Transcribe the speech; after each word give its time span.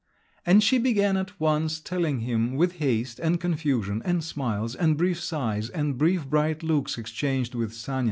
And 0.47 0.63
she 0.63 0.79
began 0.79 1.15
at 1.15 1.39
once 1.39 1.79
telling 1.79 2.21
him, 2.21 2.55
with 2.55 2.77
haste, 2.77 3.19
and 3.19 3.39
confusion, 3.39 4.01
and 4.03 4.23
smiles, 4.23 4.73
and 4.73 4.97
brief 4.97 5.19
sighs, 5.21 5.69
and 5.69 5.95
brief 5.95 6.27
bright 6.27 6.63
looks 6.63 6.97
exchanged 6.97 7.53
with 7.53 7.71
Sanin. 7.71 7.99